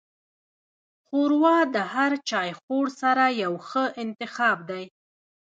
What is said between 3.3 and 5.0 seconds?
یو ښه انتخاب دی.